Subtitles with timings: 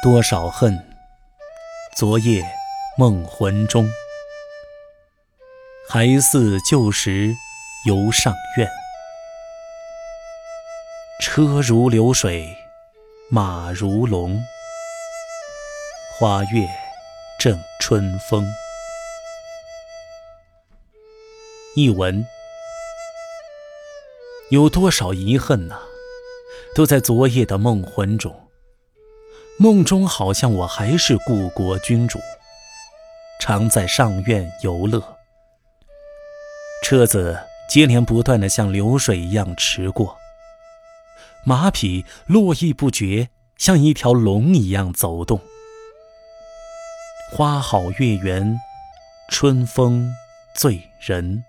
[0.00, 0.78] 多少恨，
[1.96, 2.40] 昨夜
[2.96, 3.90] 梦魂中，
[5.88, 7.34] 还似旧时
[7.84, 8.70] 游上苑。
[11.20, 12.56] 车如流水，
[13.28, 14.40] 马如龙，
[16.16, 16.68] 花月
[17.40, 18.48] 正春风。
[21.74, 22.24] 译文：
[24.50, 25.80] 有多少遗恨呐，
[26.72, 28.47] 都在昨夜的梦魂中。
[29.60, 32.20] 梦中好像我还是故国君主，
[33.40, 35.02] 常在上苑游乐。
[36.84, 37.36] 车子
[37.68, 40.16] 接连不断的像流水一样驰过，
[41.44, 45.40] 马匹络绎不绝，像一条龙一样走动。
[47.32, 48.60] 花好月圆，
[49.28, 50.14] 春风
[50.54, 51.42] 醉人。